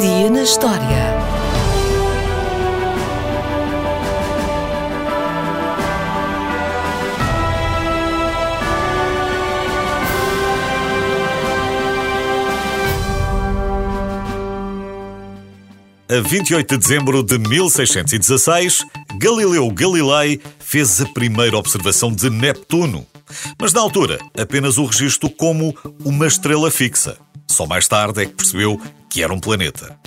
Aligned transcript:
Dia 0.00 0.30
na 0.30 0.44
história. 0.44 0.78
A 16.08 16.20
28 16.28 16.68
de 16.68 16.78
dezembro 16.78 17.24
de 17.24 17.36
1616, 17.36 18.84
Galileu 19.18 19.68
Galilei 19.72 20.40
fez 20.60 21.00
a 21.00 21.06
primeira 21.06 21.58
observação 21.58 22.12
de 22.12 22.30
Neptuno. 22.30 23.04
Mas 23.60 23.72
na 23.72 23.80
altura, 23.80 24.18
apenas 24.38 24.78
o 24.78 24.84
registrou 24.84 25.30
como 25.30 25.76
uma 26.04 26.28
estrela 26.28 26.70
fixa. 26.70 27.18
Só 27.48 27.66
mais 27.66 27.88
tarde 27.88 28.22
é 28.22 28.26
que 28.26 28.34
percebeu 28.34 28.80
que 29.18 29.22
era 29.24 29.34
um 29.34 29.40
planeta. 29.40 29.98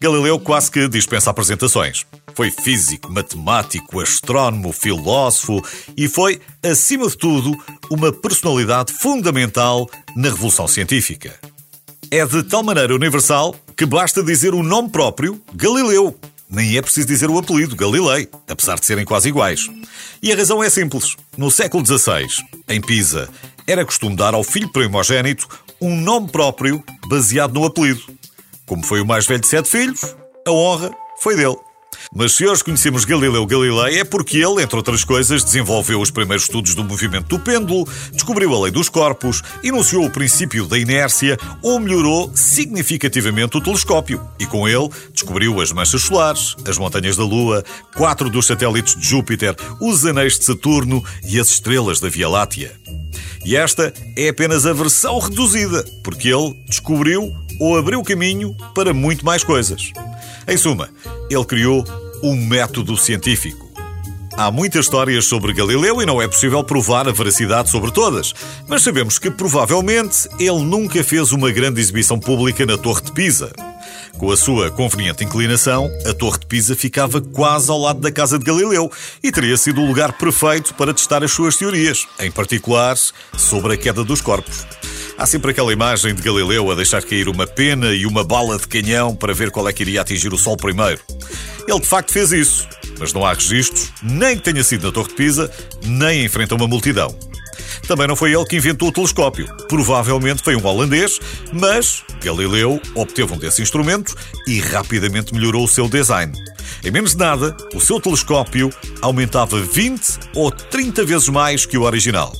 Galileu 0.00 0.40
quase 0.40 0.70
que 0.70 0.88
dispensa 0.88 1.28
apresentações. 1.28 2.06
Foi 2.34 2.50
físico, 2.50 3.12
matemático, 3.12 4.00
astrónomo, 4.00 4.72
filósofo 4.72 5.62
e 5.94 6.08
foi, 6.08 6.40
acima 6.62 7.06
de 7.06 7.18
tudo, 7.18 7.54
uma 7.90 8.10
personalidade 8.10 8.94
fundamental 8.94 9.86
na 10.16 10.30
revolução 10.30 10.66
científica. 10.66 11.34
É 12.10 12.24
de 12.24 12.42
tal 12.44 12.62
maneira 12.62 12.94
universal 12.94 13.54
que 13.76 13.84
basta 13.84 14.22
dizer 14.22 14.54
o 14.54 14.62
nome 14.62 14.88
próprio, 14.88 15.38
Galileu. 15.54 16.18
Nem 16.48 16.78
é 16.78 16.80
preciso 16.80 17.08
dizer 17.08 17.28
o 17.28 17.36
apelido, 17.36 17.76
Galilei, 17.76 18.26
apesar 18.48 18.78
de 18.78 18.86
serem 18.86 19.04
quase 19.04 19.28
iguais. 19.28 19.68
E 20.22 20.32
a 20.32 20.36
razão 20.36 20.64
é 20.64 20.70
simples. 20.70 21.14
No 21.36 21.50
século 21.50 21.84
XVI, 21.84 22.26
em 22.70 22.80
Pisa, 22.80 23.28
era 23.66 23.84
costume 23.84 24.16
dar 24.16 24.32
ao 24.32 24.42
filho 24.42 24.72
primogênito 24.72 25.46
um 25.80 25.94
nome 26.00 26.28
próprio 26.28 26.82
baseado 27.08 27.52
no 27.52 27.66
apelido. 27.66 28.15
Como 28.66 28.84
foi 28.84 29.00
o 29.00 29.06
mais 29.06 29.26
velho 29.26 29.40
de 29.40 29.46
sete 29.46 29.68
filhos, 29.68 30.16
a 30.44 30.50
honra 30.50 30.90
foi 31.22 31.36
dele. 31.36 31.56
Mas 32.14 32.32
se 32.32 32.46
hoje 32.46 32.64
conhecemos 32.64 33.04
Galileu 33.04 33.46
Galilei 33.46 34.00
é 34.00 34.04
porque 34.04 34.38
ele, 34.38 34.62
entre 34.62 34.76
outras 34.76 35.04
coisas, 35.04 35.44
desenvolveu 35.44 36.00
os 36.00 36.10
primeiros 36.10 36.44
estudos 36.44 36.74
do 36.74 36.82
movimento 36.82 37.28
do 37.28 37.38
pêndulo, 37.38 37.88
descobriu 38.12 38.52
a 38.54 38.60
lei 38.60 38.72
dos 38.72 38.88
corpos, 38.88 39.42
enunciou 39.62 40.04
o 40.04 40.10
princípio 40.10 40.66
da 40.66 40.78
inércia 40.78 41.38
ou 41.62 41.78
melhorou 41.78 42.30
significativamente 42.34 43.56
o 43.56 43.60
telescópio. 43.60 44.20
E 44.38 44.46
com 44.46 44.68
ele 44.68 44.88
descobriu 45.12 45.60
as 45.60 45.70
manchas 45.70 46.02
solares, 46.02 46.56
as 46.68 46.76
montanhas 46.76 47.16
da 47.16 47.24
Lua, 47.24 47.64
quatro 47.94 48.28
dos 48.28 48.46
satélites 48.46 48.96
de 48.96 49.06
Júpiter, 49.06 49.54
os 49.80 50.04
anéis 50.04 50.38
de 50.38 50.44
Saturno 50.44 51.04
e 51.24 51.38
as 51.38 51.48
estrelas 51.50 52.00
da 52.00 52.08
Via 52.08 52.28
Láctea. 52.28 52.72
E 53.44 53.56
esta 53.56 53.94
é 54.16 54.28
apenas 54.28 54.66
a 54.66 54.72
versão 54.72 55.20
reduzida, 55.20 55.84
porque 56.02 56.28
ele 56.28 56.52
descobriu 56.68 57.32
ou 57.60 57.76
abriu 57.76 58.02
caminho 58.02 58.54
para 58.74 58.92
muito 58.92 59.24
mais 59.24 59.44
coisas. 59.44 59.92
Em 60.48 60.56
suma, 60.56 60.88
ele 61.30 61.44
criou 61.44 61.84
um 62.22 62.36
método 62.36 62.96
científico. 62.96 63.66
Há 64.36 64.50
muitas 64.50 64.84
histórias 64.84 65.24
sobre 65.24 65.54
Galileu 65.54 66.02
e 66.02 66.06
não 66.06 66.20
é 66.20 66.28
possível 66.28 66.62
provar 66.62 67.08
a 67.08 67.12
veracidade 67.12 67.70
sobre 67.70 67.90
todas, 67.90 68.34
mas 68.68 68.82
sabemos 68.82 69.18
que 69.18 69.30
provavelmente 69.30 70.28
ele 70.38 70.62
nunca 70.62 71.02
fez 71.02 71.32
uma 71.32 71.50
grande 71.50 71.80
exibição 71.80 72.20
pública 72.20 72.66
na 72.66 72.76
Torre 72.76 73.00
de 73.00 73.12
Pisa. 73.12 73.50
Com 74.18 74.30
a 74.30 74.36
sua 74.36 74.70
conveniente 74.70 75.24
inclinação, 75.24 75.90
a 76.06 76.12
Torre 76.12 76.38
de 76.40 76.46
Pisa 76.46 76.76
ficava 76.76 77.18
quase 77.20 77.70
ao 77.70 77.78
lado 77.78 78.00
da 78.00 78.12
casa 78.12 78.38
de 78.38 78.44
Galileu 78.44 78.92
e 79.22 79.32
teria 79.32 79.56
sido 79.56 79.80
o 79.80 79.86
lugar 79.86 80.12
perfeito 80.12 80.74
para 80.74 80.92
testar 80.92 81.24
as 81.24 81.32
suas 81.32 81.56
teorias, 81.56 82.06
em 82.20 82.30
particular 82.30 82.96
sobre 83.38 83.72
a 83.72 83.76
queda 83.76 84.04
dos 84.04 84.20
corpos. 84.20 84.66
Há 85.18 85.24
sempre 85.24 85.50
aquela 85.50 85.72
imagem 85.72 86.14
de 86.14 86.20
Galileu 86.20 86.70
a 86.70 86.74
deixar 86.74 87.02
cair 87.02 87.26
uma 87.26 87.46
pena 87.46 87.94
e 87.94 88.04
uma 88.04 88.22
bala 88.22 88.58
de 88.58 88.68
canhão 88.68 89.16
para 89.16 89.32
ver 89.32 89.50
qual 89.50 89.66
é 89.66 89.72
que 89.72 89.82
iria 89.82 90.02
atingir 90.02 90.32
o 90.32 90.36
Sol 90.36 90.58
primeiro. 90.58 91.00
Ele 91.66 91.80
de 91.80 91.86
facto 91.86 92.12
fez 92.12 92.32
isso, 92.32 92.68
mas 92.98 93.14
não 93.14 93.24
há 93.24 93.32
registros, 93.32 93.90
nem 94.02 94.36
que 94.36 94.42
tenha 94.42 94.62
sido 94.62 94.86
na 94.86 94.92
Torre 94.92 95.08
de 95.08 95.14
Pisa, 95.14 95.50
nem 95.82 96.24
em 96.24 96.28
frente 96.28 96.52
a 96.52 96.56
uma 96.56 96.68
multidão. 96.68 97.16
Também 97.88 98.06
não 98.06 98.14
foi 98.14 98.34
ele 98.34 98.44
que 98.44 98.56
inventou 98.56 98.88
o 98.88 98.92
telescópio. 98.92 99.46
Provavelmente 99.68 100.42
foi 100.42 100.54
um 100.54 100.64
holandês, 100.64 101.18
mas 101.50 102.02
Galileu 102.22 102.78
obteve 102.94 103.32
um 103.32 103.38
desses 103.38 103.60
instrumentos 103.60 104.14
e 104.46 104.60
rapidamente 104.60 105.32
melhorou 105.32 105.64
o 105.64 105.68
seu 105.68 105.88
design. 105.88 106.32
Em 106.84 106.90
menos 106.90 107.12
de 107.12 107.18
nada, 107.18 107.56
o 107.74 107.80
seu 107.80 107.98
telescópio 108.00 108.70
aumentava 109.00 109.60
20 109.60 110.18
ou 110.34 110.50
30 110.50 111.04
vezes 111.06 111.28
mais 111.28 111.64
que 111.64 111.78
o 111.78 111.82
original. 111.82 112.34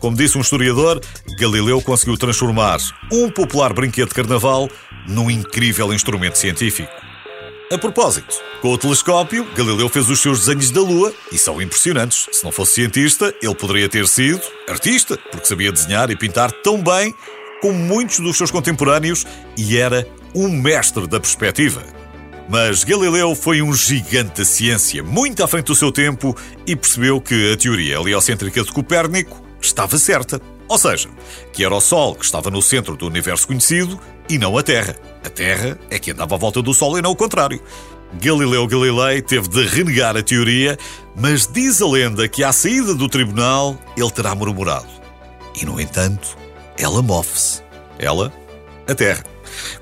Como 0.00 0.16
disse 0.16 0.38
um 0.38 0.40
historiador, 0.40 0.98
Galileu 1.38 1.80
conseguiu 1.82 2.16
transformar 2.16 2.78
um 3.12 3.30
popular 3.30 3.74
brinquedo 3.74 4.08
de 4.08 4.14
carnaval 4.14 4.68
num 5.06 5.30
incrível 5.30 5.92
instrumento 5.92 6.38
científico. 6.38 6.90
A 7.70 7.76
propósito, 7.76 8.34
com 8.62 8.72
o 8.72 8.78
telescópio, 8.78 9.46
Galileu 9.54 9.90
fez 9.90 10.08
os 10.08 10.18
seus 10.18 10.40
desenhos 10.40 10.70
da 10.70 10.80
Lua 10.80 11.12
e 11.30 11.36
são 11.36 11.60
impressionantes. 11.60 12.26
Se 12.32 12.42
não 12.42 12.50
fosse 12.50 12.72
cientista, 12.76 13.32
ele 13.42 13.54
poderia 13.54 13.90
ter 13.90 14.08
sido 14.08 14.40
artista, 14.66 15.18
porque 15.30 15.46
sabia 15.46 15.70
desenhar 15.70 16.10
e 16.10 16.16
pintar 16.16 16.50
tão 16.50 16.82
bem 16.82 17.14
como 17.60 17.78
muitos 17.78 18.20
dos 18.20 18.38
seus 18.38 18.50
contemporâneos 18.50 19.26
e 19.56 19.76
era 19.76 20.08
um 20.34 20.48
mestre 20.48 21.06
da 21.06 21.20
perspectiva. 21.20 21.84
Mas 22.48 22.84
Galileu 22.84 23.34
foi 23.34 23.60
um 23.60 23.72
gigante 23.74 24.38
da 24.38 24.44
ciência, 24.46 25.02
muito 25.02 25.44
à 25.44 25.46
frente 25.46 25.66
do 25.66 25.74
seu 25.74 25.92
tempo, 25.92 26.34
e 26.66 26.74
percebeu 26.74 27.20
que 27.20 27.52
a 27.52 27.56
teoria 27.56 27.96
heliocêntrica 27.96 28.64
de 28.64 28.72
Copérnico 28.72 29.49
estava 29.60 29.98
certa. 29.98 30.40
Ou 30.68 30.78
seja, 30.78 31.08
que 31.52 31.64
era 31.64 31.74
o 31.74 31.80
Sol 31.80 32.14
que 32.14 32.24
estava 32.24 32.50
no 32.50 32.62
centro 32.62 32.96
do 32.96 33.06
universo 33.06 33.46
conhecido 33.46 33.98
e 34.28 34.38
não 34.38 34.56
a 34.56 34.62
Terra. 34.62 34.96
A 35.24 35.28
Terra 35.28 35.78
é 35.90 35.98
que 35.98 36.12
andava 36.12 36.34
à 36.34 36.38
volta 36.38 36.62
do 36.62 36.72
Sol 36.72 36.96
e 36.98 37.02
não 37.02 37.10
o 37.10 37.16
contrário. 37.16 37.60
Galileu 38.14 38.66
Galilei 38.66 39.22
teve 39.22 39.48
de 39.48 39.66
renegar 39.66 40.16
a 40.16 40.22
teoria, 40.22 40.76
mas 41.16 41.46
diz 41.46 41.80
a 41.80 41.86
lenda 41.86 42.28
que 42.28 42.42
à 42.42 42.52
saída 42.52 42.94
do 42.94 43.08
tribunal 43.08 43.78
ele 43.96 44.10
terá 44.10 44.34
murmurado. 44.34 44.88
E, 45.60 45.64
no 45.64 45.80
entanto, 45.80 46.36
ela 46.76 47.02
move-se. 47.02 47.62
Ela, 47.98 48.32
a 48.88 48.94
Terra. 48.94 49.24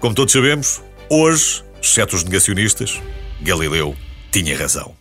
Como 0.00 0.14
todos 0.14 0.32
sabemos, 0.32 0.82
hoje, 1.08 1.62
exceto 1.80 2.16
os 2.16 2.24
negacionistas, 2.24 3.00
Galileu 3.40 3.96
tinha 4.30 4.56
razão. 4.56 4.97